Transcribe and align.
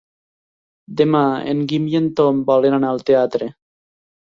Demà 1.01 1.21
en 1.51 1.61
Guim 1.73 1.87
i 1.93 1.95
en 2.01 2.09
Tom 2.21 2.41
volen 2.51 2.81
anar 2.81 2.91
al 2.95 3.07
teatre. 3.13 3.53